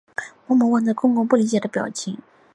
[0.47, 2.17] 默默望着公公不理解的表情